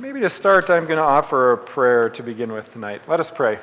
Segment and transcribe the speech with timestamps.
[0.00, 3.02] Maybe to start, I'm going to offer a prayer to begin with tonight.
[3.08, 3.58] Let us pray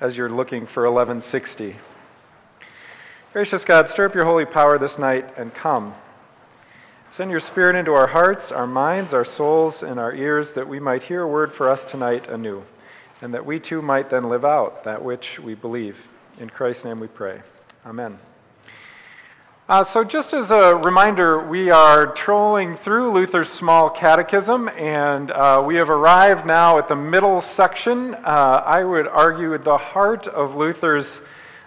[0.00, 1.74] as you're looking for 1160.
[3.32, 5.94] Gracious God, stir up your holy power this night and come.
[7.10, 10.78] Send your Spirit into our hearts, our minds, our souls, and our ears that we
[10.78, 12.62] might hear a word for us tonight anew,
[13.20, 16.06] and that we too might then live out that which we believe.
[16.38, 17.40] In Christ's name we pray.
[17.84, 18.16] Amen.
[19.70, 25.62] Uh, so, just as a reminder, we are trolling through Luther's small catechism, and uh,
[25.64, 28.16] we have arrived now at the middle section.
[28.16, 31.20] Uh, I would argue at the heart of Luther's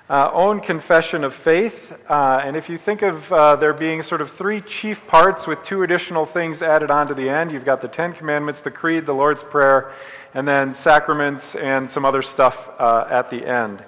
[0.10, 1.94] uh, own confession of faith.
[2.10, 5.64] Uh, and if you think of uh, there being sort of three chief parts with
[5.64, 9.06] two additional things added on to the end, you've got the Ten Commandments, the Creed,
[9.06, 9.94] the Lord's Prayer,
[10.34, 13.82] and then sacraments and some other stuff at the end.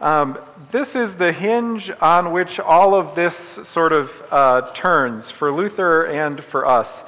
[0.00, 0.38] Um,
[0.70, 3.34] this is the hinge on which all of this
[3.64, 7.02] sort of uh, turns for Luther and for us.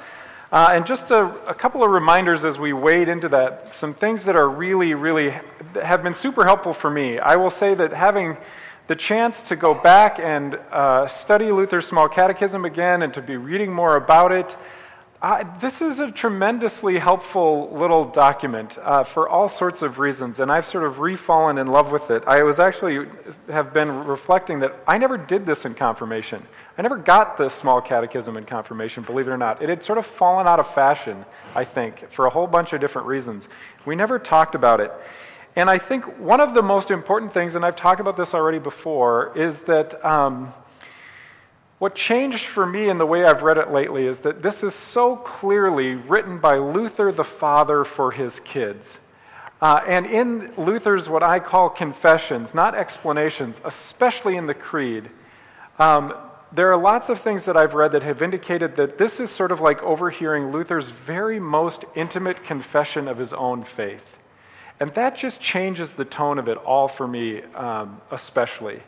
[0.51, 4.25] Uh, and just a, a, couple of reminders as we wade into that, some things
[4.25, 5.33] that are really, really
[5.81, 7.17] have been super helpful for me.
[7.17, 8.35] I will say that having
[8.87, 13.37] the chance to go back and uh, study Luther's Small Catechism again and to be
[13.37, 14.57] reading more about it
[15.59, 20.65] this is a tremendously helpful little document uh, for all sorts of reasons, and I've
[20.65, 22.23] sort of refallen in love with it.
[22.25, 23.07] I was actually
[23.47, 26.41] have been reflecting that I never did this in confirmation.
[26.75, 29.61] I never got the small catechism in confirmation, believe it or not.
[29.61, 32.81] It had sort of fallen out of fashion, I think, for a whole bunch of
[32.81, 33.47] different reasons.
[33.85, 34.91] We never talked about it.
[35.55, 38.59] And I think one of the most important things, and I've talked about this already
[38.59, 40.03] before, is that.
[40.03, 40.53] Um,
[41.81, 44.75] what changed for me in the way I've read it lately is that this is
[44.75, 48.99] so clearly written by Luther the father for his kids.
[49.59, 55.09] Uh, and in Luther's what I call confessions, not explanations, especially in the Creed,
[55.79, 56.13] um,
[56.51, 59.51] there are lots of things that I've read that have indicated that this is sort
[59.51, 64.19] of like overhearing Luther's very most intimate confession of his own faith.
[64.79, 68.83] And that just changes the tone of it all for me, um, especially.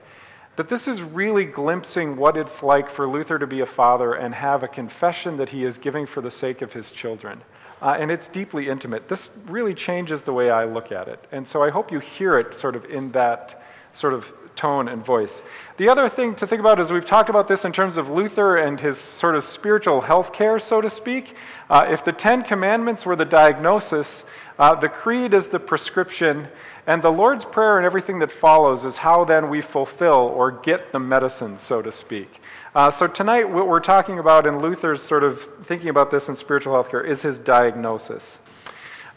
[0.56, 4.36] That this is really glimpsing what it's like for Luther to be a father and
[4.36, 7.42] have a confession that he is giving for the sake of his children.
[7.82, 9.10] Uh, and it's deeply intimate.
[9.10, 11.26] This really changes the way I look at it.
[11.32, 13.62] And so I hope you hear it sort of in that
[13.94, 15.42] sort of tone and voice.
[15.78, 18.58] The other thing to think about is we've talked about this in terms of Luther
[18.58, 21.36] and his sort of spiritual health care, so to speak.
[21.70, 24.24] Uh, if the Ten Commandments were the diagnosis,
[24.60, 26.48] uh, the Creed is the prescription,
[26.86, 30.92] and the Lord's Prayer and everything that follows is how then we fulfill or get
[30.92, 32.42] the medicine, so to speak.
[32.76, 36.36] Uh, so tonight, what we're talking about in Luther's sort of thinking about this in
[36.36, 38.40] spiritual health care is his diagnosis.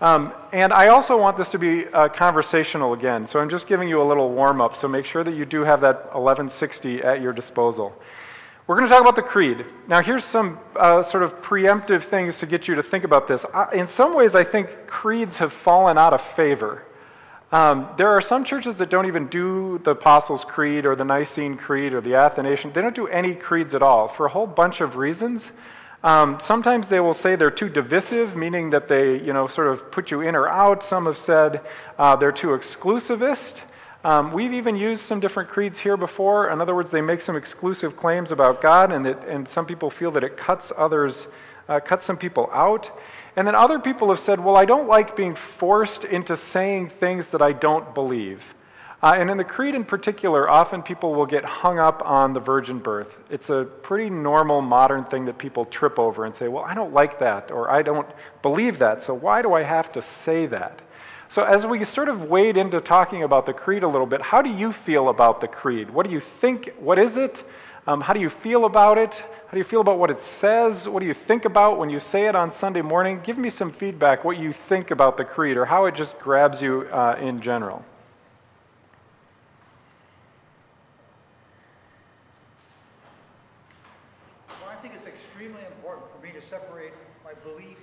[0.00, 3.88] Um, and I also want this to be uh, conversational again, so I'm just giving
[3.88, 7.22] you a little warm up, so make sure that you do have that 1160 at
[7.22, 7.97] your disposal.
[8.66, 9.65] We're going to talk about the creed.
[9.88, 13.47] Now, here's some uh, sort of preemptive things to get you to think about this.
[13.54, 16.83] I, in some ways, I think creeds have fallen out of favor.
[17.56, 21.56] Um, there are some churches that don't even do the Apostles' Creed or the Nicene
[21.56, 22.70] Creed or the Athanasian.
[22.74, 25.52] They don't do any creeds at all for a whole bunch of reasons.
[26.04, 29.90] Um, sometimes they will say they're too divisive, meaning that they, you know, sort of
[29.90, 30.84] put you in or out.
[30.84, 31.62] Some have said
[31.98, 33.62] uh, they're too exclusivist.
[34.04, 36.50] Um, we've even used some different creeds here before.
[36.50, 39.88] In other words, they make some exclusive claims about God, and, it, and some people
[39.88, 41.26] feel that it cuts others,
[41.70, 42.90] uh, cuts some people out.
[43.36, 47.28] And then other people have said, well, I don't like being forced into saying things
[47.28, 48.42] that I don't believe.
[49.02, 52.41] Uh, and in the Creed in particular, often people will get hung up on the
[52.41, 53.19] virgin birth.
[53.28, 56.94] It's a pretty normal modern thing that people trip over and say, well, I don't
[56.94, 58.08] like that, or I don't
[58.41, 60.80] believe that, so why do I have to say that?
[61.28, 64.41] So, as we sort of wade into talking about the Creed a little bit, how
[64.41, 65.91] do you feel about the Creed?
[65.91, 66.72] What do you think?
[66.78, 67.44] What is it?
[67.86, 69.22] Um, how do you feel about it?
[69.56, 70.86] How do you feel about what it says?
[70.86, 73.22] What do you think about when you say it on Sunday morning?
[73.24, 76.60] Give me some feedback, what you think about the creed, or how it just grabs
[76.60, 77.82] you uh, in general.
[84.46, 86.92] Well, I think it's extremely important for me to separate
[87.24, 87.78] my belief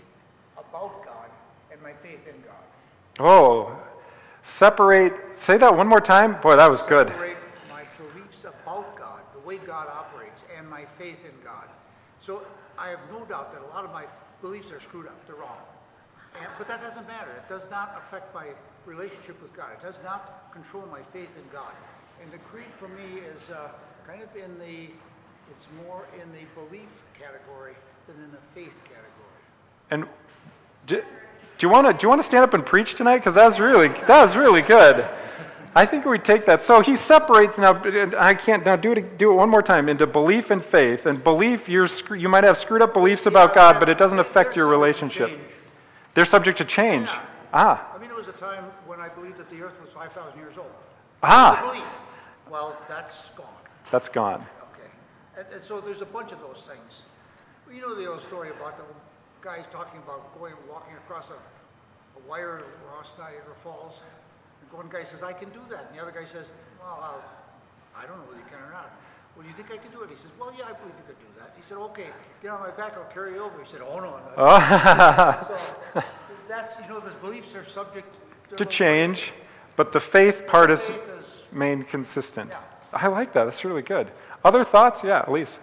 [0.56, 1.32] about God
[1.72, 2.62] and my faith in God.
[3.20, 3.76] Oh,
[4.44, 5.16] separate.
[5.34, 6.40] Say that one more time.
[6.40, 7.08] Boy, that was good.
[7.08, 7.38] Separate
[7.68, 10.13] my beliefs about God, the way God operates,
[10.74, 11.68] my faith in God.
[12.20, 12.42] so
[12.80, 14.06] I have no doubt that a lot of my
[14.42, 15.18] beliefs are screwed up.
[15.28, 15.62] They're wrong.
[16.40, 17.30] And, but that doesn't matter.
[17.38, 18.48] It does not affect my
[18.88, 19.70] relationship with God.
[19.78, 21.74] It does not control my faith in God.
[22.22, 23.70] And the creed for me is uh,
[24.08, 24.90] kind of in the,
[25.52, 27.76] it's more in the belief category
[28.08, 29.42] than in the faith category.
[29.92, 30.06] And
[30.88, 31.04] do,
[31.58, 33.18] do you want to do you want to stand up and preach tonight?
[33.18, 35.06] Because that was really that was really good.
[35.76, 36.62] I think we take that.
[36.62, 37.82] So he separates now.
[38.18, 39.18] I can't now do it.
[39.18, 41.06] Do it one more time into belief and faith.
[41.06, 44.56] And belief, you're you might have screwed up beliefs about God, but it doesn't affect
[44.56, 45.32] your relationship.
[46.14, 47.08] They're subject to change.
[47.08, 47.26] Yeah.
[47.56, 50.40] Ah, I mean, there was a time when I believed that the earth was 5,000
[50.40, 50.72] years old.
[51.22, 51.86] Ah.
[52.50, 53.48] Well, that's gone.
[53.92, 54.46] that's gone.
[54.74, 54.90] Okay.
[55.38, 57.02] And, and so there's a bunch of those things.
[57.74, 58.84] You know the old story about the
[59.42, 63.94] guys talking about going, walking across a, a wire across Niagara Falls.
[64.72, 65.88] One guy says, I can do that.
[65.90, 66.46] And the other guy says,
[66.80, 67.24] well, I'll,
[67.96, 68.92] I don't know whether you can or not.
[69.36, 70.10] Well, do you think I can do it?
[70.10, 71.54] He says, well, yeah, I believe you could do that.
[71.56, 72.08] He said, okay,
[72.42, 73.64] get on my back, I'll carry you over.
[73.64, 74.22] He said, oh, no, no.
[74.38, 75.60] Oh.
[75.94, 76.04] So
[76.48, 78.14] that's, you know, the beliefs are subject
[78.58, 79.32] to change,
[79.76, 82.50] but the faith part is Faith is- remained consistent.
[82.52, 82.60] Yeah.
[82.92, 83.46] I like that.
[83.46, 84.12] That's really good.
[84.46, 85.04] Other thoughts?
[85.04, 85.58] Yeah, Elise.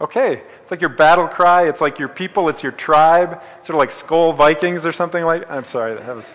[0.00, 1.68] Okay, it's like your battle cry.
[1.68, 2.48] It's like your people.
[2.48, 3.42] It's your tribe.
[3.62, 5.48] Sort of like Skull Vikings or something like.
[5.50, 6.34] I'm sorry, that was.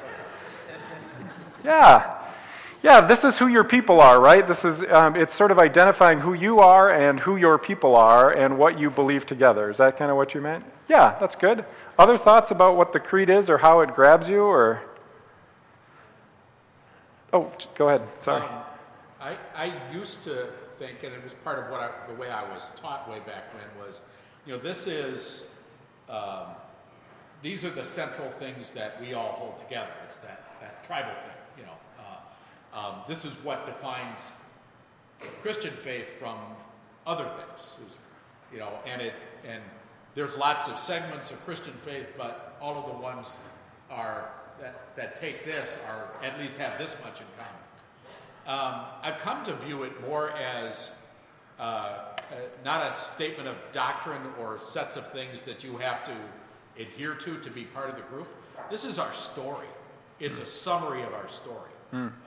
[1.63, 2.21] Yeah,
[2.83, 3.01] yeah.
[3.01, 4.45] This is who your people are, right?
[4.45, 4.83] This is.
[4.83, 8.79] Um, it's sort of identifying who you are and who your people are and what
[8.79, 9.69] you believe together.
[9.69, 10.63] Is that kind of what you meant?
[10.87, 11.65] Yeah, that's good.
[11.97, 14.81] Other thoughts about what the creed is or how it grabs you, or?
[17.33, 18.07] Oh, go ahead.
[18.19, 18.41] Sorry.
[18.41, 18.49] Um,
[19.19, 22.51] I, I used to think, and it was part of what I, the way I
[22.53, 24.01] was taught way back when, was,
[24.45, 25.47] you know, this is,
[26.09, 26.47] um,
[27.41, 29.91] these are the central things that we all hold together.
[30.07, 31.77] It's that, that tribal thing, you know.
[31.99, 34.31] Uh, um, this is what defines
[35.41, 36.37] Christian faith from
[37.05, 37.75] other things,
[38.51, 39.13] you know, and it,
[39.47, 39.61] and
[40.15, 43.39] there's lots of segments of Christian faith, but all of the ones
[43.89, 47.64] are that, that take this are at least have this much in common.
[48.47, 50.91] Um, I've come to view it more as
[51.59, 52.11] uh, uh,
[52.63, 56.15] not a statement of doctrine or sets of things that you have to
[56.77, 58.27] adhere to to be part of the group.
[58.69, 59.67] This is our story.
[60.19, 61.71] It's a summary of our story,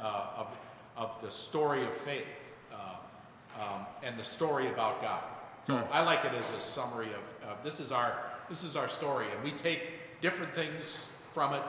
[0.00, 0.58] uh, of,
[0.96, 2.26] of the story of faith
[2.72, 5.22] uh, um, and the story about God.
[5.66, 8.88] So I like it as a summary of, of this is our this is our
[8.88, 10.98] story, and we take different things
[11.32, 11.62] from it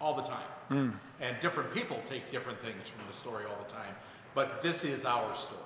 [0.00, 0.98] all the time.
[1.20, 3.94] And different people take different things from the story all the time.
[4.34, 5.60] But this is our story.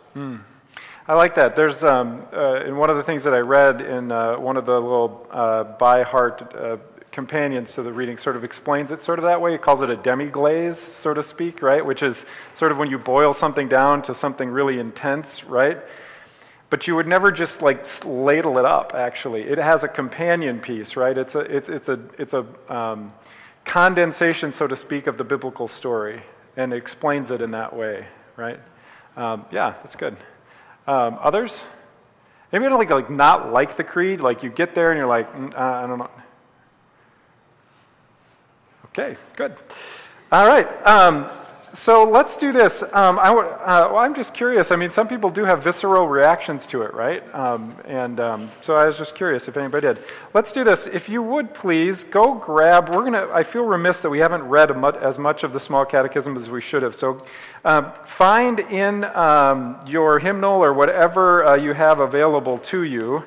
[1.09, 1.57] I like that.
[1.57, 4.67] There's um, uh, in one of the things that I read in uh, one of
[4.67, 6.77] the little uh, by heart uh,
[7.11, 9.55] companions to the reading, sort of explains it sort of that way.
[9.55, 11.85] It calls it a demi glaze, so to speak, right?
[11.85, 12.25] Which is
[12.55, 15.79] sort of when you boil something down to something really intense, right?
[16.69, 18.93] But you would never just like ladle it up.
[18.95, 21.17] Actually, it has a companion piece, right?
[21.19, 23.13] It's a it's it's a it's a um,
[23.65, 26.23] condensation, so to speak, of the biblical story,
[26.57, 28.61] and explains it in that way, right?
[29.17, 30.17] Um, yeah, that's good.
[30.87, 31.63] Um, others?
[32.53, 34.21] Don't like, like not like the creed.
[34.21, 36.11] Like you get there and you're like, mm, uh, I don't know.
[38.87, 39.55] Okay, good.
[40.33, 40.67] All right.
[40.85, 41.29] Um,
[41.73, 42.83] so let's do this.
[42.83, 44.73] Um, uh, well, I'm just curious.
[44.73, 47.23] I mean, some people do have visceral reactions to it, right?
[47.35, 50.05] Um, and um, so I was just curious if anybody did.
[50.35, 50.87] Let's do this.
[50.87, 52.89] If you would please go grab.
[52.89, 53.29] We're gonna.
[53.33, 56.37] I feel remiss that we haven't read a mu- as much of the small catechism
[56.37, 56.95] as we should have.
[56.95, 57.25] So
[57.65, 63.25] um, find in um, your hymnal or whatever uh, you have available to you.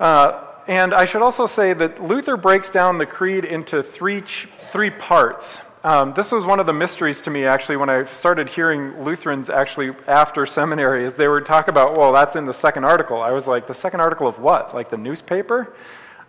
[0.00, 4.48] Uh, and I should also say that Luther breaks down the creed into three, ch-
[4.72, 5.58] three parts.
[5.84, 9.50] Um, this was one of the mysteries to me, actually, when I started hearing Lutherans
[9.50, 13.20] actually after seminary, is they would talk about, well, that's in the second article.
[13.20, 14.74] I was like, the second article of what?
[14.74, 15.74] Like the newspaper?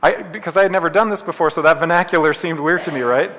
[0.04, 3.00] I, because I had never done this before, so that vernacular seemed weird to me,
[3.00, 3.32] right?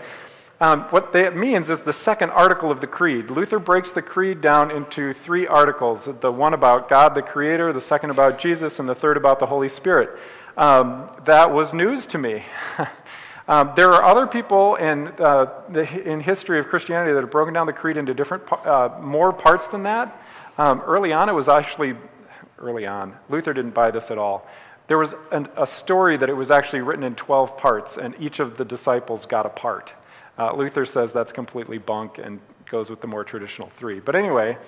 [0.58, 3.30] Um, what that means is the second article of the creed.
[3.30, 7.80] Luther breaks the creed down into three articles the one about God the Creator, the
[7.82, 10.18] second about Jesus, and the third about the Holy Spirit.
[10.56, 12.44] Um, that was news to me.
[13.48, 17.54] um, there are other people in, uh, the, in history of Christianity that have broken
[17.54, 20.20] down the creed into different, uh, more parts than that.
[20.58, 21.94] Um, early on, it was actually,
[22.58, 24.46] early on, Luther didn't buy this at all.
[24.88, 28.40] There was an, a story that it was actually written in 12 parts, and each
[28.40, 29.92] of the disciples got a part.
[30.38, 34.00] Uh, Luther says that's completely bunk and goes with the more traditional three.
[34.00, 34.58] But anyway,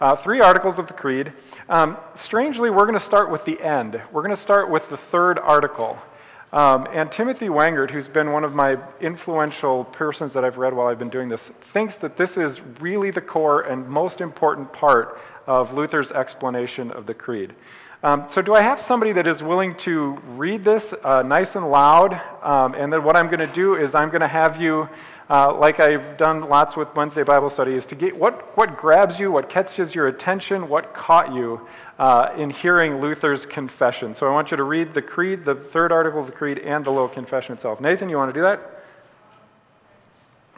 [0.00, 1.32] uh, three articles of the Creed.
[1.68, 4.00] Um, strangely, we're going to start with the end.
[4.12, 5.98] We're going to start with the third article.
[6.52, 10.86] Um, and Timothy Wengert, who's been one of my influential persons that I've read while
[10.86, 15.20] I've been doing this, thinks that this is really the core and most important part
[15.46, 17.54] of Luther's explanation of the Creed.
[18.00, 21.68] Um, so, do I have somebody that is willing to read this uh, nice and
[21.68, 22.20] loud?
[22.44, 24.88] Um, and then what I'm going to do is I'm going to have you,
[25.28, 29.18] uh, like I've done lots with Wednesday Bible study, is to get what, what grabs
[29.18, 31.66] you, what catches your attention, what caught you
[31.98, 34.14] uh, in hearing Luther's confession.
[34.14, 36.84] So, I want you to read the Creed, the third article of the Creed, and
[36.84, 37.80] the little confession itself.
[37.80, 38.84] Nathan, you want to do that?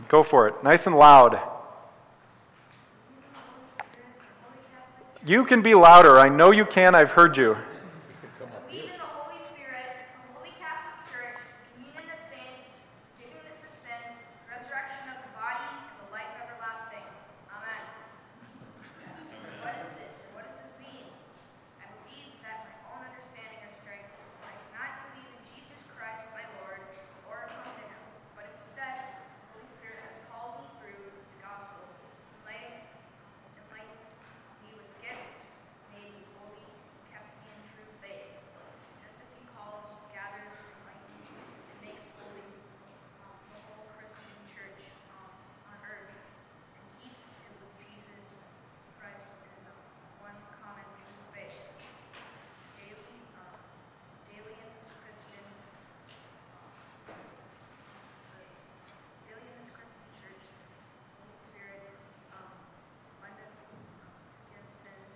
[0.09, 0.63] Go for it.
[0.63, 1.41] Nice and loud.
[5.27, 6.19] You can be louder.
[6.19, 6.95] I know you can.
[6.95, 7.55] I've heard you.
[8.69, 11.37] Believe in the Holy Spirit, the Holy Catholic Church,
[11.77, 12.73] communion of saints,
[13.21, 14.17] forgiveness of sins,
[14.49, 17.05] resurrection of the body, and the life everlasting.
[17.53, 17.85] Amen.
[19.61, 20.25] What is this?
[20.33, 21.05] What does this mean?
[21.85, 24.09] I believe that my own understanding or strength.
[24.41, 26.81] I cannot believe in Jesus Christ, my Lord,
[27.29, 28.01] or come to him,
[28.41, 31.85] but instead, the Holy Spirit has called me through the gospel,
[32.41, 32.89] enlightened,
[33.69, 34.01] enlightened
[34.65, 36.65] me with gifts, made me holy,
[37.11, 38.39] kept me in true faith.
[39.03, 42.47] Just as he calls, gathers, enlightens, and makes holy
[43.25, 44.81] um, the whole Christian church
[45.13, 45.33] um,
[45.73, 46.13] on earth,
[46.77, 48.29] and keeps it with Jesus
[49.01, 49.75] Christ in the
[50.21, 51.57] one common true faith.
[52.79, 53.57] Daily, uh,
[54.31, 55.45] daily in this Christian,
[59.27, 60.45] daily in this Christian church,
[61.19, 61.83] Holy Spirit,
[62.37, 62.53] um,
[63.19, 63.81] abundantly
[64.47, 65.13] forgives sins,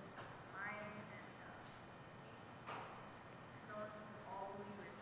[0.50, 2.74] mine and uh,
[3.70, 4.98] those of all believers.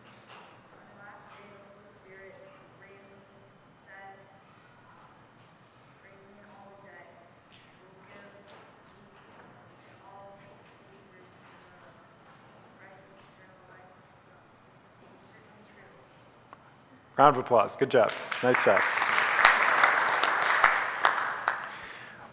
[0.77, 2.33] On the last day, the Holy Spirit
[2.81, 3.21] raised me,
[3.85, 4.17] said,
[6.01, 7.07] raised me in all the dead,
[7.81, 13.93] will give to all believers in Christ eternal life.
[15.03, 15.93] This is certainly true.
[17.17, 17.75] Round of applause.
[17.75, 18.11] Good job.
[18.41, 18.79] Nice job.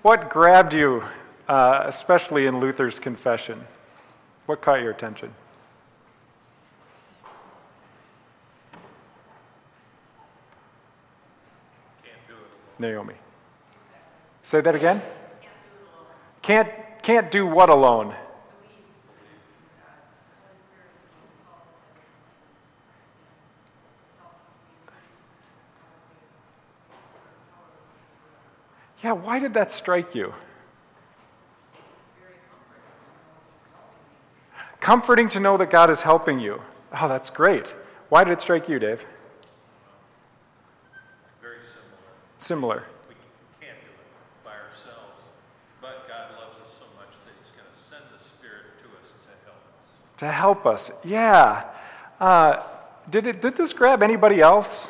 [0.02, 1.04] What grabbed you,
[1.46, 3.66] uh, especially in Luther's confession?
[4.46, 5.34] What caught your attention?
[12.78, 13.14] Naomi.
[14.42, 15.02] Say that again?
[16.40, 16.70] Can't,
[17.02, 18.14] can't do what alone?
[29.02, 30.34] Yeah, why did that strike you?
[34.80, 36.62] Comforting to know that God is helping you.
[36.92, 37.74] Oh, that's great.
[38.08, 39.04] Why did it strike you, Dave?
[41.40, 41.98] Very similar.
[42.38, 42.84] Similar.
[43.08, 43.14] We
[43.60, 45.20] can't do it by ourselves,
[45.82, 49.12] but God loves us so much that He's going to send the Spirit to us
[49.26, 50.18] to help us.
[50.18, 50.90] To help us.
[51.04, 51.64] Yeah.
[52.18, 52.62] Uh,
[53.10, 54.88] did, it, did this grab anybody else?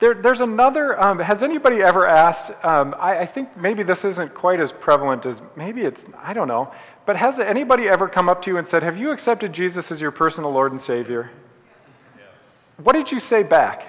[0.00, 1.00] There, there's another.
[1.00, 2.50] Um, has anybody ever asked?
[2.64, 6.04] Um, I, I think maybe this isn't quite as prevalent as maybe it's.
[6.22, 6.72] I don't know.
[7.06, 10.00] But has anybody ever come up to you and said, "Have you accepted Jesus as
[10.00, 11.30] your personal Lord and Savior?"
[12.76, 13.86] What did you say back?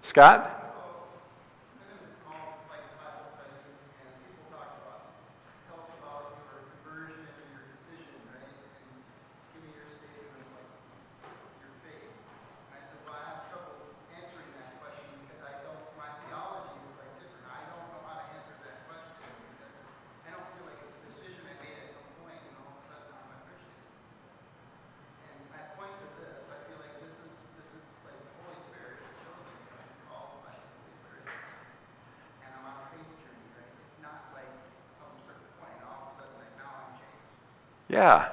[0.00, 0.58] Scott?
[25.28, 28.60] And I point to this, I feel like this is, this is like the Holy
[28.68, 31.24] Spirit has chosen me, I'm called by the Holy Spirit.
[32.44, 33.72] And I'm on a faith journey, right?
[33.72, 34.50] It's not like
[35.00, 37.87] some certain point, all of a sudden, like now I'm changed.
[37.98, 38.28] Yeah.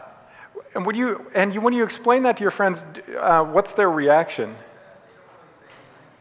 [0.75, 2.85] And when you and you, when you explain that to your friends,
[3.19, 4.55] uh, what's their reaction?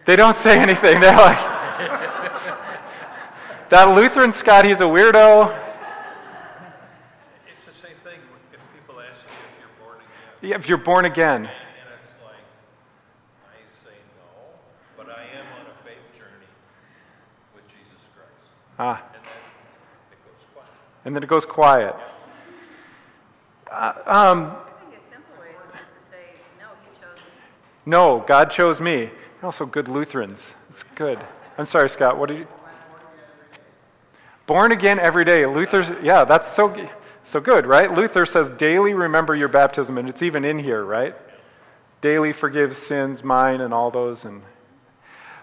[0.06, 0.98] They don't say anything.
[1.00, 1.36] They're like,
[3.68, 5.54] "That Lutheran Scott, he's a weirdo."
[7.46, 8.18] It's the same thing
[8.52, 10.50] if people ask you if you're born again.
[10.50, 12.36] Yeah, If you're born again, And it's like,
[13.44, 13.46] I
[13.84, 14.24] say no,
[14.96, 16.48] but I am on a faith journey
[17.54, 18.48] with Jesus Christ.
[18.78, 19.20] ah, And then
[20.12, 20.70] it goes quiet.
[21.04, 21.94] and then it goes quiet.
[21.94, 22.00] Uh, um, I think a simple way is
[23.54, 23.63] just
[26.10, 26.40] say,
[27.86, 29.00] no, God chose me.
[29.00, 29.10] You're
[29.44, 30.54] also good Lutherans.
[30.70, 31.18] It's good.
[31.58, 32.18] I'm sorry, Scott.
[32.18, 32.46] What did you?
[34.46, 35.46] Born again every day.
[35.46, 36.88] Luther's, yeah, that's so,
[37.22, 37.92] so good, right?
[37.92, 41.14] Luther says, daily remember your baptism, and it's even in here, right?
[42.00, 44.24] Daily forgive sins, mine, and all those.
[44.24, 44.42] And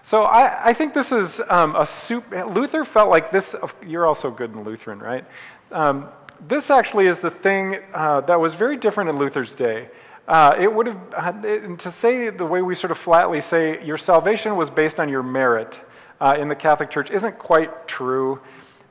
[0.02, 2.30] so I, I think this is um, a soup.
[2.30, 3.56] Luther felt like this.
[3.84, 5.24] You're also good in Lutheran, right?
[5.72, 6.08] Um,
[6.40, 9.88] this actually is the thing uh, that was very different in Luther's day.
[10.28, 13.98] Uh, it would have, uh, to say the way we sort of flatly say your
[13.98, 15.80] salvation was based on your merit
[16.20, 18.40] uh, in the Catholic Church isn't quite true.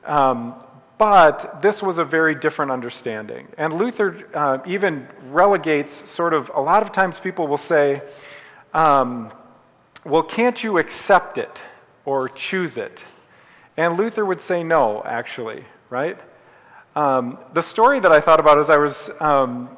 [0.04, 0.54] Um,
[0.98, 3.48] but this was a very different understanding.
[3.58, 8.02] And Luther uh, even relegates sort of, a lot of times people will say,
[8.74, 9.32] um,
[10.04, 11.62] well, can't you accept it
[12.04, 13.04] or choose it?
[13.76, 16.20] And Luther would say no, actually, right?
[16.94, 19.70] Um, the story that I thought about as I was um,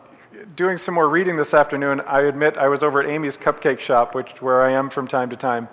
[0.56, 4.16] doing some more reading this afternoon, I admit I was over at Amy's Cupcake Shop,
[4.16, 5.68] which where I am from time to time,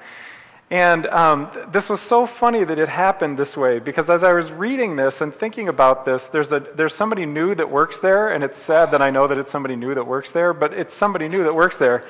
[0.69, 4.33] And um, th- this was so funny that it happened this way because as I
[4.33, 8.29] was reading this and thinking about this, there's, a, there's somebody new that works there,
[8.29, 10.93] and it's sad that I know that it's somebody new that works there, but it's
[10.93, 12.05] somebody new that works there.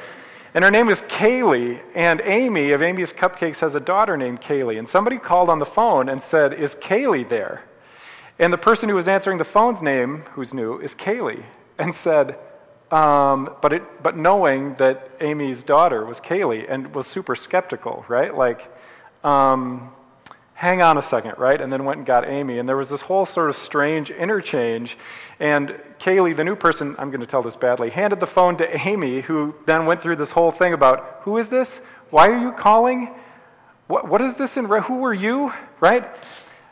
[0.53, 4.77] And her name is Kaylee, and Amy of Amy's Cupcakes has a daughter named Kaylee.
[4.77, 7.63] And somebody called on the phone and said, Is Kaylee there?
[8.41, 11.43] And the person who was answering the phone's name, who's new, is Kaylee,
[11.77, 12.39] and said,
[12.89, 18.35] um, but, it, but knowing that Amy's daughter was Kaylee and was super skeptical, right?
[18.35, 18.75] Like,
[19.23, 19.91] um,
[20.55, 21.61] hang on a second, right?
[21.61, 22.57] And then went and got Amy.
[22.57, 24.97] And there was this whole sort of strange interchange.
[25.39, 28.87] And Kaylee, the new person, I'm going to tell this badly, handed the phone to
[28.87, 31.79] Amy, who then went through this whole thing about who is this?
[32.09, 33.13] Why are you calling?
[33.85, 35.53] What, what is this in re- Who are you?
[35.79, 36.09] Right?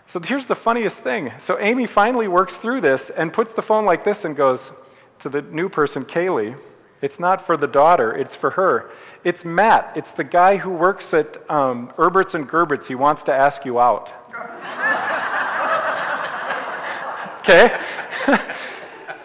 [0.10, 1.32] So here's the funniest thing.
[1.38, 4.72] So Amy finally works through this and puts the phone like this and goes,
[5.20, 6.58] to the new person, Kaylee.
[7.00, 8.89] It's not for the daughter, it's for her.
[9.24, 9.94] It's Matt.
[9.96, 12.88] It's the guy who works at um, Herberts and Gerberts.
[12.88, 14.12] He wants to ask you out.
[17.42, 17.80] okay?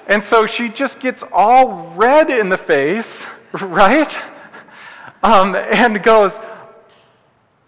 [0.06, 3.24] and so she just gets all red in the face,
[3.54, 4.18] right?
[5.22, 6.38] Um, and goes,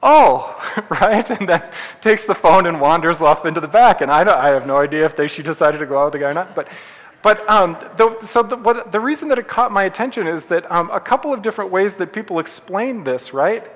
[0.02, 1.28] oh, right?
[1.30, 1.62] And then
[2.00, 4.00] takes the phone and wanders off into the back.
[4.00, 6.18] And I, I have no idea if they, she decided to go out with the
[6.20, 6.54] guy or not.
[6.54, 6.68] But
[7.26, 10.70] but um, the, so the, what, the reason that it caught my attention is that
[10.70, 13.68] um, a couple of different ways that people explain this, right?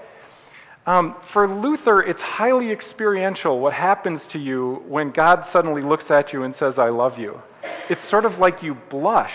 [0.86, 6.32] Um, for Luther, it's highly experiential what happens to you when God suddenly looks at
[6.32, 7.42] you and says, I love you.
[7.88, 9.34] It's sort of like you blush.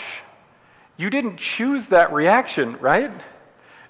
[0.96, 3.12] You didn't choose that reaction, right?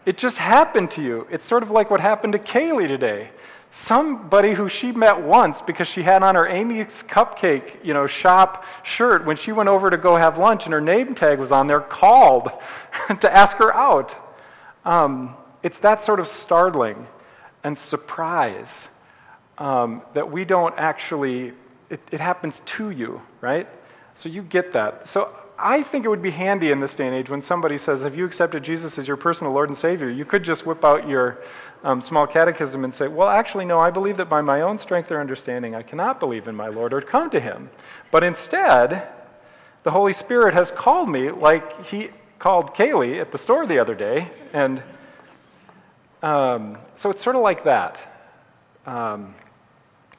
[0.06, 1.28] It just happened to you.
[1.32, 3.30] It's sort of like what happened to Kaylee today
[3.76, 8.64] somebody who she met once because she had on her Amy's Cupcake, you know, shop
[8.84, 11.68] shirt when she went over to go have lunch and her name tag was on
[11.68, 12.50] there, called
[13.20, 14.16] to ask her out.
[14.86, 17.06] Um, it's that sort of startling
[17.66, 18.88] and surprise
[19.58, 21.52] um, that we don't actually,
[21.90, 23.68] it, it happens to you, right?
[24.16, 25.10] So you get that.
[25.10, 28.02] So I think it would be handy in this day and age when somebody says,
[28.02, 30.10] Have you accepted Jesus as your personal Lord and Savior?
[30.10, 31.40] You could just whip out your
[31.84, 35.12] um, small catechism and say, Well, actually, no, I believe that by my own strength
[35.12, 37.70] or understanding, I cannot believe in my Lord or come to him.
[38.12, 39.08] But instead,
[39.84, 43.96] the Holy Spirit has called me like he called Kaylee at the store the other
[43.96, 44.30] day.
[44.52, 44.84] And
[46.22, 47.98] um, so it's sort of like that.
[48.86, 49.36] Um,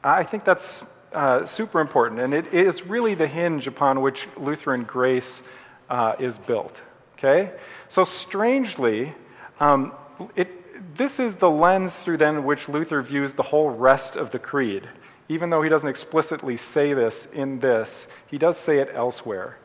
[0.03, 4.85] I think that's uh, super important, and it is really the hinge upon which Lutheran
[4.85, 5.41] grace
[5.89, 6.83] uh, is built.
[7.15, 7.53] Okay?
[7.89, 9.15] So, strangely,
[9.61, 9.93] um,
[10.35, 14.39] it, this is the lens through then which Luther views the whole rest of the
[14.39, 14.89] creed.
[15.29, 19.59] Even though he doesn't explicitly say this in this, he does say it elsewhere.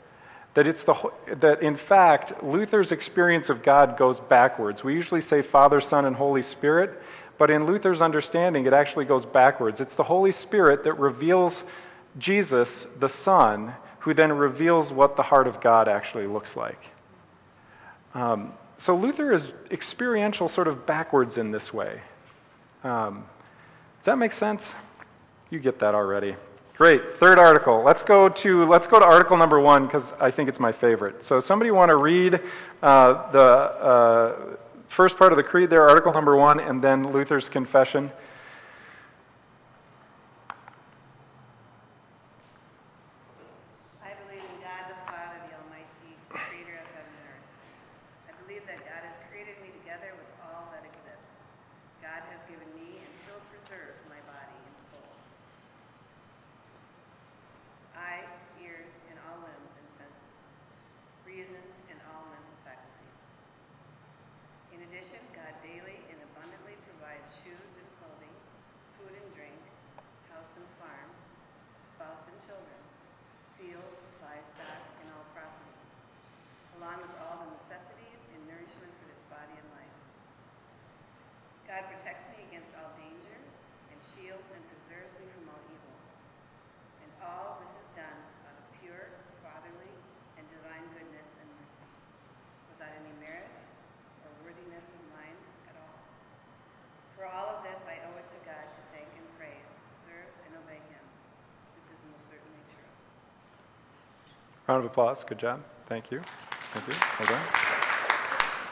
[0.53, 0.95] That, it's the,
[1.27, 4.83] that in fact, Luther's experience of God goes backwards.
[4.83, 7.01] We usually say Father, Son, and Holy Spirit,
[7.41, 9.81] but in Luther's understanding, it actually goes backwards.
[9.81, 11.63] It's the Holy Spirit that reveals
[12.19, 16.77] Jesus, the Son, who then reveals what the heart of God actually looks like.
[18.13, 22.01] Um, so Luther is experiential, sort of backwards in this way.
[22.83, 23.25] Um,
[23.97, 24.75] does that make sense?
[25.49, 26.35] You get that already.
[26.77, 27.17] Great.
[27.17, 27.81] Third article.
[27.81, 31.23] Let's go to let's go to article number one because I think it's my favorite.
[31.23, 32.39] So somebody want to read
[32.83, 34.55] uh, the uh,
[34.91, 38.11] first part of the creed there, article number one, and then Luther's confession.
[104.71, 105.25] Round of applause.
[105.25, 105.61] Good job.
[105.87, 106.21] Thank you.
[106.73, 106.93] Thank you.
[107.19, 107.45] Well done.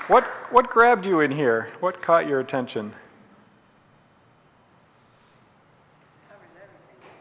[0.07, 1.73] What, what grabbed you in here?
[1.81, 2.93] What caught your attention?
[6.29, 7.12] Covers everything.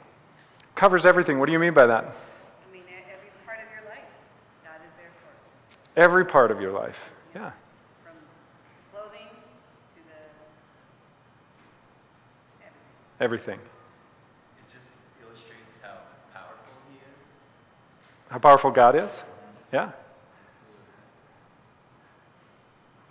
[0.76, 1.40] Covers everything.
[1.40, 2.04] What do you mean by that?
[2.04, 4.06] I mean, every part of your life,
[4.62, 6.00] God is there for.
[6.00, 7.00] Every part of your life.
[7.34, 7.50] Yeah.
[8.04, 8.14] From
[8.92, 9.26] clothing
[9.96, 10.00] to
[12.60, 13.58] the Everything.
[13.58, 15.98] It just illustrates how
[16.32, 17.18] powerful he is.
[18.28, 19.22] How powerful God is?
[19.72, 19.92] Yeah.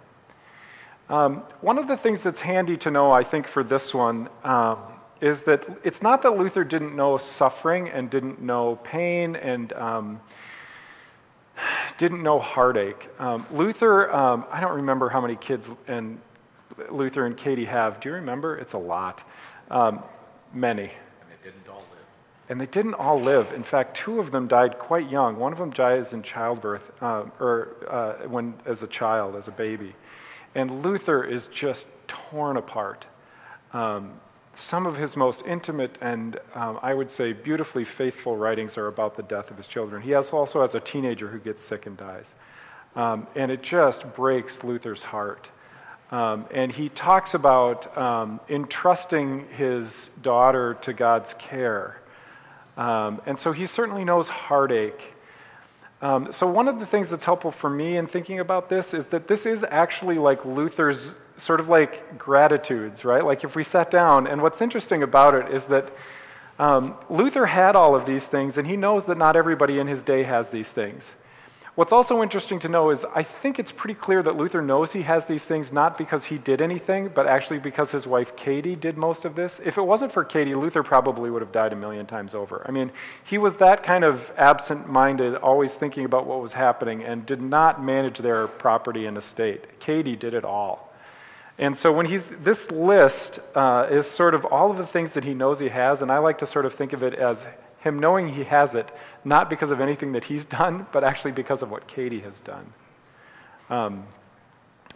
[1.08, 4.78] Um, one of the things that's handy to know, I think, for this one um,
[5.20, 10.20] is that it's not that Luther didn't know suffering and didn't know pain and um,
[11.98, 13.08] didn't know heartache.
[13.18, 16.20] Um, Luther, um, I don't remember how many kids and
[16.90, 18.00] Luther and Katie have.
[18.00, 18.56] Do you remember?
[18.56, 19.22] It's a lot.
[20.52, 20.84] Many.
[20.84, 22.06] And they didn't all live.
[22.48, 23.52] And they didn't all live.
[23.52, 25.36] In fact, two of them died quite young.
[25.36, 29.52] One of them dies in childbirth, um, or uh, when as a child, as a
[29.52, 29.94] baby.
[30.54, 33.06] And Luther is just torn apart.
[33.72, 34.20] Um,
[34.56, 39.16] some of his most intimate and, um, I would say, beautifully faithful writings are about
[39.16, 40.02] the death of his children.
[40.02, 42.34] He has also has a teenager who gets sick and dies.
[42.96, 45.50] Um, and it just breaks Luther's heart.
[46.11, 52.01] Um, and he talks about um, entrusting his daughter to God's care.
[52.77, 55.14] Um, and so he certainly knows heartache.
[56.03, 59.07] Um, so, one of the things that's helpful for me in thinking about this is
[59.07, 63.25] that this is actually like Luther's sort of like gratitudes, right?
[63.25, 65.92] Like if we sat down, and what's interesting about it is that
[66.59, 70.03] um, Luther had all of these things, and he knows that not everybody in his
[70.03, 71.12] day has these things.
[71.80, 75.00] What's also interesting to know is I think it's pretty clear that Luther knows he
[75.00, 78.98] has these things not because he did anything, but actually because his wife Katie did
[78.98, 79.62] most of this.
[79.64, 82.62] If it wasn't for Katie, Luther probably would have died a million times over.
[82.68, 82.92] I mean,
[83.24, 87.40] he was that kind of absent minded, always thinking about what was happening, and did
[87.40, 89.80] not manage their property and estate.
[89.80, 90.92] Katie did it all.
[91.56, 95.24] And so when he's, this list uh, is sort of all of the things that
[95.24, 97.46] he knows he has, and I like to sort of think of it as
[97.80, 98.90] him knowing he has it,
[99.24, 102.72] not because of anything that he's done, but actually because of what Katie has done.
[103.68, 104.04] Um,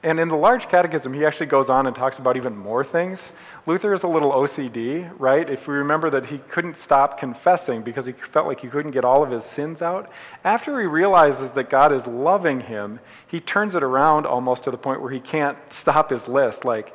[0.05, 3.31] and in the large catechism, he actually goes on and talks about even more things.
[3.67, 5.49] Luther is a little OCD, right?
[5.49, 9.07] If we remember that he couldn't stop confessing because he felt like he couldn't get
[9.07, 10.11] all of his sins out,
[10.45, 14.77] after he realizes that God is loving him, he turns it around almost to the
[14.77, 16.67] point where he can't stop his list.
[16.67, 16.95] Like,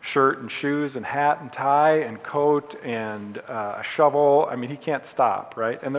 [0.00, 4.48] shirt and shoes and hat and tie and coat and uh, a shovel.
[4.50, 5.80] I mean, he can't stop, right?
[5.82, 5.96] And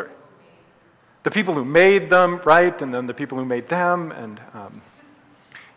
[1.23, 2.81] the people who made them, right?
[2.81, 4.11] And then the people who made them.
[4.11, 4.81] And um,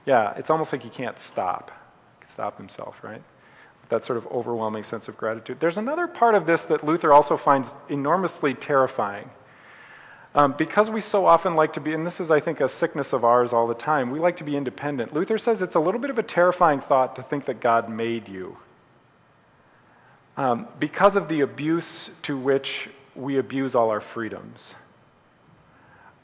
[0.07, 1.71] yeah, it's almost like he can't stop,
[2.33, 3.23] stop himself, right?
[3.91, 5.61] That sort of overwhelming sense of gratitude.
[5.61, 9.31] There's another part of this that Luther also finds enormously terrifying.
[10.35, 13.12] Um, because we so often like to be, and this is, I think, a sickness
[13.12, 15.14] of ours all the time, we like to be independent.
[15.14, 18.29] Luther says it's a little bit of a terrifying thought to think that God made
[18.29, 18.57] you.
[20.37, 24.75] Um, because of the abuse to which we abuse all our freedoms.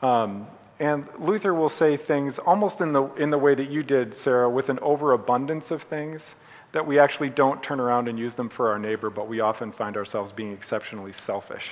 [0.02, 0.48] Um,
[0.80, 4.50] and Luther will say things almost in the, in the way that you did, Sarah,
[4.50, 6.34] with an overabundance of things,
[6.72, 9.70] that we actually don't turn around and use them for our neighbor, but we often
[9.70, 11.68] find ourselves being exceptionally selfish.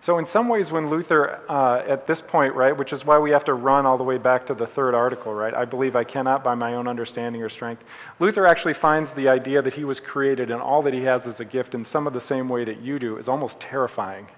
[0.00, 3.30] So, in some ways, when Luther, uh, at this point, right, which is why we
[3.30, 6.04] have to run all the way back to the third article, right, I believe I
[6.04, 7.82] cannot by my own understanding or strength,
[8.20, 11.40] Luther actually finds the idea that he was created and all that he has is
[11.40, 14.28] a gift in some of the same way that you do is almost terrifying,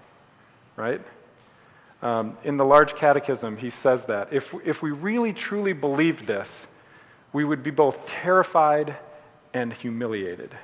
[0.77, 1.03] right?
[2.03, 4.33] Um, in the large catechism, he says that.
[4.33, 6.67] If, if we really truly believed this,
[7.35, 8.97] we would be both terrified
[9.53, 10.57] and humiliated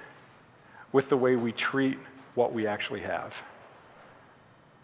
[0.90, 1.98] with the way we treat
[2.34, 3.34] what we actually have.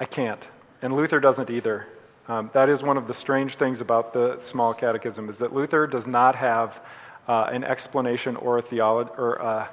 [0.00, 0.46] I can't.
[0.82, 1.86] And Luther doesn't either.
[2.26, 5.86] Um, that is one of the strange things about the small catechism is that Luther
[5.86, 6.80] does not have
[7.28, 9.68] uh, an explanation or a theology or a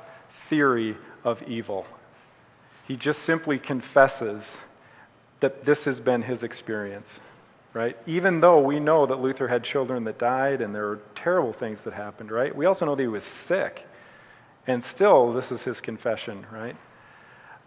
[0.47, 1.85] theory of evil.
[2.87, 4.57] He just simply confesses
[5.39, 7.19] that this has been his experience,
[7.73, 7.97] right?
[8.05, 11.83] Even though we know that Luther had children that died and there were terrible things
[11.83, 12.55] that happened, right?
[12.55, 13.87] We also know that he was sick.
[14.67, 16.75] And still, this is his confession, right?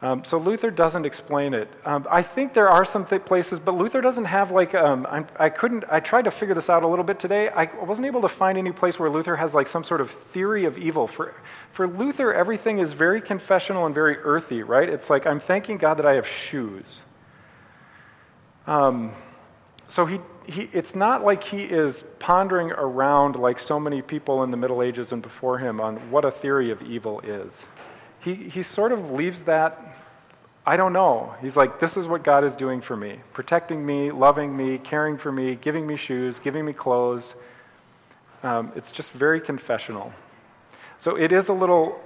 [0.04, 1.66] Um, so Luther doesn't explain it.
[1.86, 5.24] Um, I think there are some th- places, but Luther doesn't have like um, I,
[5.46, 5.84] I couldn't.
[5.90, 7.48] I tried to figure this out a little bit today.
[7.48, 10.66] I wasn't able to find any place where Luther has like some sort of theory
[10.66, 11.06] of evil.
[11.06, 11.34] For
[11.72, 14.90] for Luther, everything is very confessional and very earthy, right?
[14.90, 17.00] It's like I'm thanking God that I have shoes.
[18.66, 19.14] Um,
[19.88, 24.50] so he, he, it's not like he is pondering around like so many people in
[24.50, 27.66] the Middle Ages and before him on what a theory of evil is.
[28.24, 29.93] He, he sort of leaves that,
[30.66, 31.34] I don't know.
[31.42, 35.18] He's like, this is what God is doing for me protecting me, loving me, caring
[35.18, 37.34] for me, giving me shoes, giving me clothes.
[38.42, 40.12] Um, it's just very confessional.
[40.98, 42.00] So it is a little,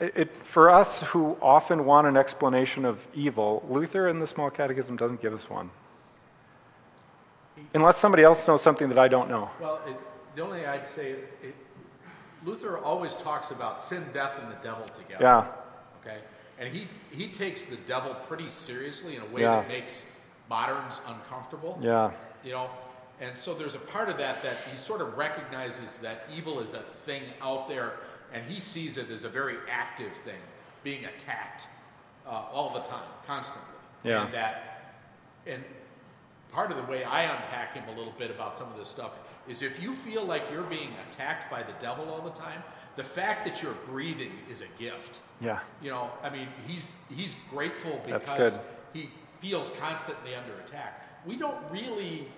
[0.00, 4.96] it, for us who often want an explanation of evil, Luther in the Small Catechism
[4.96, 5.70] doesn't give us one.
[7.74, 9.50] Unless somebody else knows something that I don't know.
[9.60, 9.96] Well, it,
[10.34, 11.54] the only thing I'd say, it,
[12.44, 15.24] Luther always talks about sin, death, and the devil together.
[15.24, 15.46] Yeah.
[16.02, 16.18] Okay?
[16.58, 19.56] And he, he takes the devil pretty seriously in a way Yeah.
[19.56, 20.04] that makes
[20.48, 21.78] moderns uncomfortable.
[21.82, 22.10] Yeah.
[22.44, 22.70] You know?
[23.20, 26.74] And so there's a part of that that he sort of recognizes that evil is
[26.74, 27.94] a thing out there,
[28.32, 30.40] and he sees it as a very active thing,
[30.84, 31.66] being attacked
[32.26, 33.62] uh, all the time, constantly.
[34.04, 34.24] Yeah.
[34.26, 34.94] And that,
[35.46, 35.64] and
[36.52, 39.12] part of the way I unpack him a little bit about some of this stuff
[39.48, 42.62] is if you feel like you're being attacked by the devil all the time,
[42.96, 45.20] the fact that you're breathing is a gift.
[45.40, 45.60] Yeah.
[45.82, 48.58] You know, I mean, he's he's grateful because
[48.92, 51.24] he feels constantly under attack.
[51.26, 52.28] We don't really,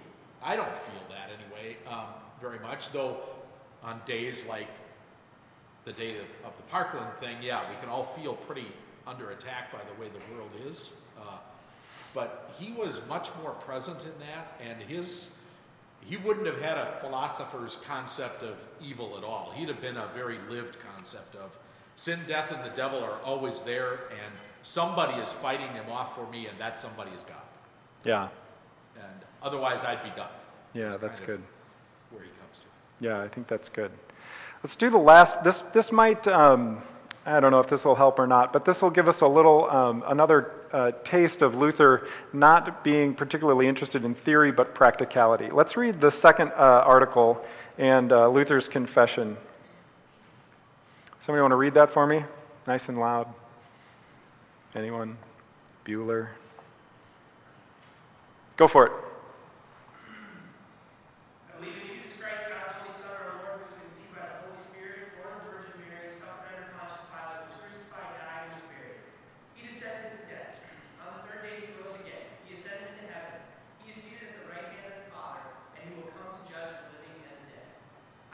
[0.43, 2.07] I don't feel that anyway, um,
[2.41, 2.91] very much.
[2.91, 3.19] Though,
[3.83, 4.69] on days like
[5.85, 8.67] the day of, of the Parkland thing, yeah, we can all feel pretty
[9.07, 10.91] under attack by the way the world is.
[11.19, 11.39] Uh,
[12.15, 15.31] but he was much more present in that, and his
[16.01, 19.53] he wouldn't have had a philosopher's concept of evil at all.
[19.55, 21.57] He'd have been a very lived concept of
[21.97, 24.33] sin, death, and the devil are always there, and
[24.63, 27.43] somebody is fighting them off for me, and that somebody is God.
[28.05, 28.29] Yeah.
[28.97, 30.31] And otherwise, I'd be done.
[30.75, 31.43] Yeah, That's that's good.
[32.11, 33.07] Where he comes to.
[33.07, 33.91] Yeah, I think that's good.
[34.63, 35.43] Let's do the last.
[35.43, 36.27] This this might.
[36.29, 36.83] Um,
[37.29, 39.27] I don't know if this will help or not, but this will give us a
[39.27, 45.51] little um, another uh, taste of Luther not being particularly interested in theory but practicality.
[45.51, 47.45] Let's read the second uh, article
[47.77, 49.37] and uh, Luther's confession.
[51.21, 52.25] Somebody want to read that for me,
[52.67, 53.29] nice and loud?
[54.75, 55.19] Anyone?
[55.85, 56.29] Bueller.
[58.57, 58.93] Go for it.
[61.53, 64.49] I believe in Jesus Christ, God's only Son, our Lord, who was conceived by the
[64.49, 68.59] Holy Spirit, born of the Virgin Mary, suffered under Pontius Pilate, was crucified, died, and
[68.59, 69.01] was buried.
[69.55, 70.59] He descended into death.
[71.05, 72.25] On the third day he rose again.
[72.45, 73.41] He ascended into heaven.
[73.85, 75.45] He is seated at the right hand of the Father,
[75.77, 77.69] and he will come to judge the living and the dead.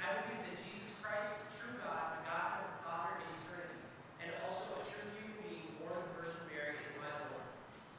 [0.01, 3.85] I believe that Jesus Christ, true God, begotten of the Father in eternity,
[4.25, 7.45] and also a true human being, born of the Virgin Mary, is my Lord.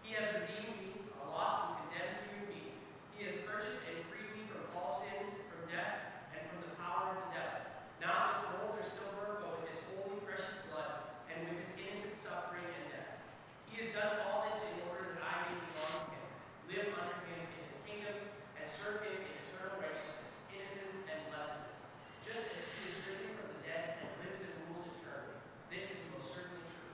[0.01, 2.77] He has redeemed me, a lost and condemned human being.
[3.17, 7.17] He has purchased and freed me from all sins, from death, and from the power
[7.17, 7.61] of the devil.
[8.05, 12.15] Not with gold or silver, but with his holy, precious blood, and with his innocent
[12.21, 13.17] suffering and death.
[13.65, 16.29] He has done all this in order that I may belong to him,
[16.69, 18.15] live under him in his kingdom,
[18.61, 21.81] and serve him in eternal righteousness, innocence, and blessedness.
[22.21, 25.39] Just as he is risen from the dead and lives and rules eternally.
[25.73, 26.93] This is most certainly true.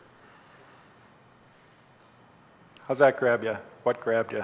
[2.91, 3.55] How's that grab you?
[3.83, 4.43] What grabbed you?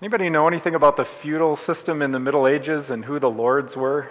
[0.00, 3.76] Anybody know anything about the feudal system in the Middle Ages and who the lords
[3.76, 4.08] were?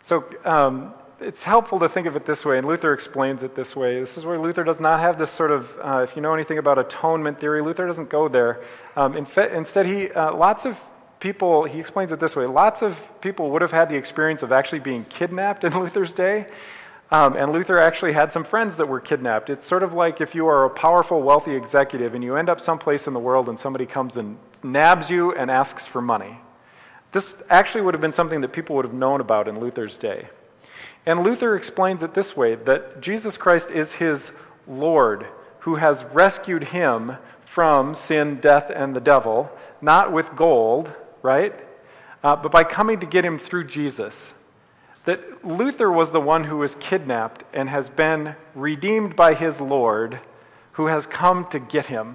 [0.00, 3.74] So um, it's helpful to think of it this way, and Luther explains it this
[3.74, 3.98] way.
[3.98, 6.58] This is where Luther does not have this sort of, uh, if you know anything
[6.58, 8.62] about atonement theory, Luther doesn't go there.
[8.94, 10.78] Um, in fa- instead, he uh, lots of
[11.18, 11.64] people.
[11.64, 14.78] He explains it this way: lots of people would have had the experience of actually
[14.78, 16.46] being kidnapped in Luther's day.
[17.12, 19.50] Um, and Luther actually had some friends that were kidnapped.
[19.50, 22.60] It's sort of like if you are a powerful, wealthy executive and you end up
[22.60, 26.38] someplace in the world and somebody comes and nabs you and asks for money.
[27.12, 30.28] This actually would have been something that people would have known about in Luther's day.
[31.04, 34.30] And Luther explains it this way that Jesus Christ is his
[34.68, 35.26] Lord
[35.60, 40.92] who has rescued him from sin, death, and the devil, not with gold,
[41.22, 41.52] right?
[42.22, 44.32] Uh, but by coming to get him through Jesus.
[45.10, 50.20] That Luther was the one who was kidnapped and has been redeemed by his Lord
[50.74, 52.14] who has come to get him.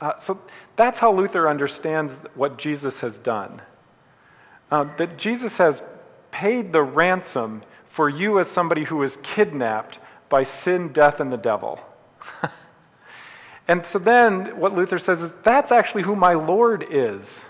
[0.00, 0.40] Uh, so
[0.74, 3.62] that's how Luther understands what Jesus has done.
[4.72, 5.80] Uh, that Jesus has
[6.32, 11.36] paid the ransom for you as somebody who was kidnapped by sin, death, and the
[11.36, 11.78] devil.
[13.68, 17.44] and so then what Luther says is that's actually who my Lord is.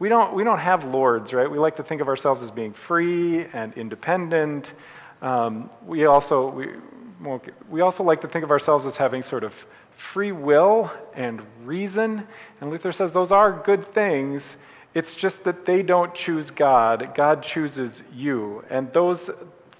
[0.00, 1.48] We don't, we don't have lords, right?
[1.48, 4.72] We like to think of ourselves as being free and independent.
[5.20, 6.68] Um, we, also, we,
[7.68, 9.54] we also like to think of ourselves as having sort of
[9.92, 12.26] free will and reason.
[12.62, 14.56] And Luther says those are good things.
[14.94, 18.64] It's just that they don't choose God, God chooses you.
[18.70, 19.28] And those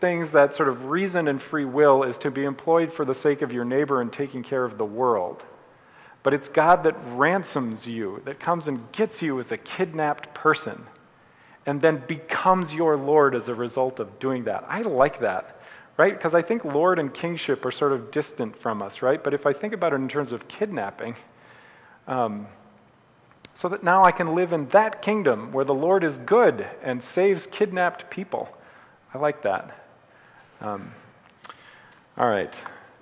[0.02, 3.40] things, that sort of reason and free will, is to be employed for the sake
[3.40, 5.42] of your neighbor and taking care of the world.
[6.22, 10.86] But it's God that ransoms you, that comes and gets you as a kidnapped person,
[11.64, 14.64] and then becomes your Lord as a result of doing that.
[14.68, 15.60] I like that,
[15.96, 16.12] right?
[16.12, 19.22] Because I think Lord and kingship are sort of distant from us, right?
[19.22, 21.16] But if I think about it in terms of kidnapping,
[22.06, 22.46] um,
[23.54, 27.02] so that now I can live in that kingdom where the Lord is good and
[27.02, 28.48] saves kidnapped people.
[29.12, 29.86] I like that.
[30.60, 30.92] Um,
[32.16, 32.54] all right.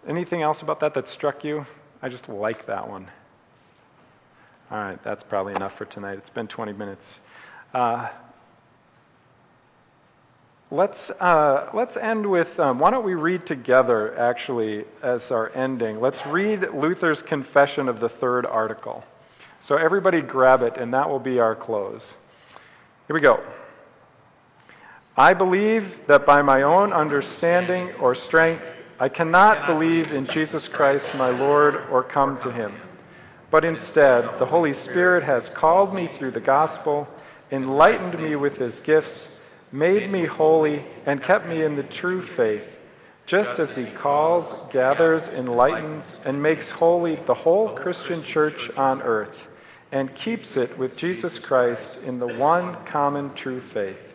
[0.06, 1.66] Anything else about that that struck you?
[2.00, 3.08] I just like that one.
[4.70, 6.18] All right, that's probably enough for tonight.
[6.18, 7.18] It's been 20 minutes.
[7.74, 8.08] Uh,
[10.70, 16.00] let's, uh, let's end with um, why don't we read together, actually, as our ending?
[16.00, 19.02] Let's read Luther's Confession of the Third Article.
[19.58, 22.14] So, everybody grab it, and that will be our close.
[23.08, 23.42] Here we go.
[25.16, 31.16] I believe that by my own understanding or strength, I cannot believe in Jesus Christ
[31.16, 32.72] my Lord or come to him.
[33.48, 37.06] But instead, the Holy Spirit has called me through the gospel,
[37.52, 39.38] enlightened me with his gifts,
[39.70, 42.76] made me holy, and kept me in the true faith,
[43.24, 49.46] just as he calls, gathers, enlightens, and makes holy the whole Christian church on earth,
[49.92, 54.14] and keeps it with Jesus Christ in the one common true faith.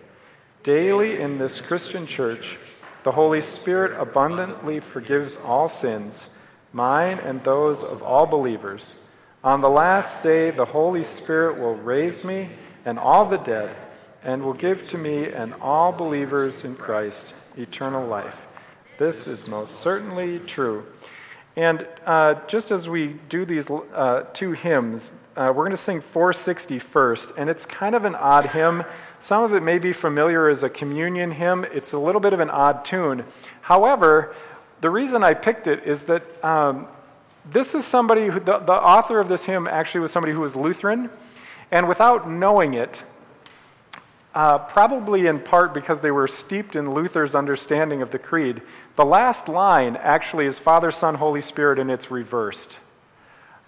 [0.62, 2.58] Daily in this Christian church,
[3.04, 6.30] the Holy Spirit abundantly forgives all sins,
[6.72, 8.98] mine and those of all believers.
[9.44, 12.50] On the last day, the Holy Spirit will raise me
[12.86, 13.76] and all the dead,
[14.24, 18.36] and will give to me and all believers in Christ eternal life.
[18.98, 20.86] This is most certainly true.
[21.56, 26.02] And uh, just as we do these uh, two hymns, uh, we're going to sing
[26.02, 28.84] 460 first, and it's kind of an odd hymn.
[29.24, 31.66] Some of it may be familiar as a communion hymn.
[31.72, 33.24] It's a little bit of an odd tune.
[33.62, 34.36] However,
[34.82, 36.88] the reason I picked it is that um,
[37.50, 40.58] this is somebody who, the, the author of this hymn actually was somebody who was
[40.58, 41.10] Lutheran,
[41.72, 43.02] and without knowing it,
[44.36, 48.62] uh, probably in part because they were steeped in Luther's understanding of the creed,
[48.96, 52.78] the last line actually is Father, Son, Holy Spirit, and it's reversed.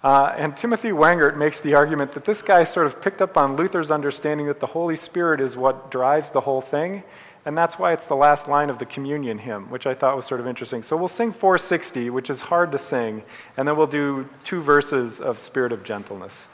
[0.02, 3.56] Uh, and Timothy Wengert makes the argument that this guy sort of picked up on
[3.56, 7.02] Luther's understanding that the Holy Spirit is what drives the whole thing,
[7.44, 10.26] and that's why it's the last line of the communion hymn, which I thought was
[10.26, 10.82] sort of interesting.
[10.82, 13.22] So we'll sing 460, which is hard to sing,
[13.56, 16.46] and then we'll do two verses of Spirit of Gentleness.